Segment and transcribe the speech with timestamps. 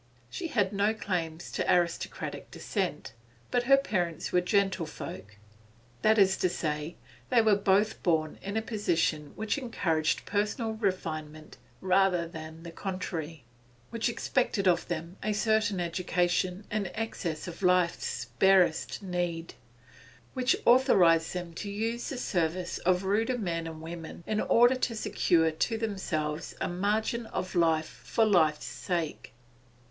[0.31, 3.13] She had no claims to aristocratic descent,
[3.51, 5.37] but her parents were gentlefolk;
[6.01, 6.95] that is to say,
[7.29, 13.43] they were both born in a position which encouraged personal refinement rather than the contrary,
[13.91, 19.53] which expected of them a certain education in excess of life's barest need,
[20.33, 24.95] which authorised them to use the service of ruder men and women in order to
[24.95, 29.35] secure to themselves a margin of life for life's sake.